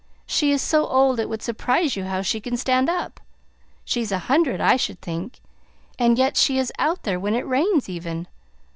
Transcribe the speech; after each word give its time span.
She 0.25 0.51
is 0.51 0.63
so 0.63 0.87
old 0.87 1.19
it 1.19 1.29
would 1.29 1.43
surprise 1.43 1.95
you 1.95 2.05
how 2.05 2.23
she 2.23 2.41
can 2.41 2.57
stand 2.57 2.89
up. 2.89 3.19
She's 3.85 4.11
a 4.11 4.17
hundred, 4.17 4.59
I 4.59 4.75
should 4.75 4.99
think, 4.99 5.39
and 5.99 6.17
yet 6.17 6.37
she 6.37 6.57
is 6.57 6.73
out 6.79 7.03
there 7.03 7.19
when 7.19 7.35
it 7.35 7.47
rains, 7.47 7.87
even. 7.87 8.25